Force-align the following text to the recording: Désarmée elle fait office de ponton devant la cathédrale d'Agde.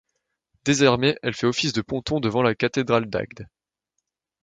Désarmée 0.65 1.15
elle 1.21 1.35
fait 1.35 1.45
office 1.45 1.73
de 1.73 1.83
ponton 1.83 2.19
devant 2.19 2.41
la 2.41 2.55
cathédrale 2.55 3.07
d'Agde. 3.07 3.45